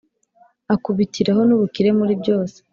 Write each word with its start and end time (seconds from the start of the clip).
akubitiraho 0.73 1.41
n'ubukire 1.45 1.89
muri 1.99 2.13
byose: 2.21 2.57